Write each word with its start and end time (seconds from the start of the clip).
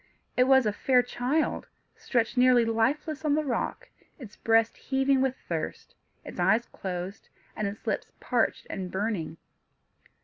It 0.35 0.45
was 0.45 0.65
a 0.65 0.73
fair 0.73 1.03
child, 1.03 1.67
stretched 1.95 2.35
nearly 2.35 2.65
lifeless 2.65 3.23
on 3.23 3.35
the 3.35 3.43
rock, 3.45 3.87
its 4.17 4.35
breast 4.35 4.75
heaving 4.75 5.21
with 5.21 5.35
thirst, 5.47 5.93
its 6.25 6.39
eyes 6.39 6.65
closed, 6.65 7.29
and 7.55 7.67
its 7.67 7.85
lips 7.85 8.11
parched 8.19 8.65
and 8.67 8.89
burning. 8.89 9.37